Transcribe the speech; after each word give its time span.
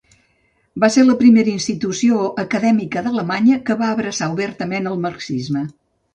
Va 0.83 0.87
ser 0.95 1.03
la 1.09 1.15
primera 1.19 1.51
institució 1.55 2.21
acadèmica 2.45 3.05
d'Alemanya 3.09 3.59
que 3.69 3.77
va 3.83 3.93
abraçar 3.93 4.33
obertament 4.35 4.95
el 4.95 5.01
marxisme. 5.07 5.65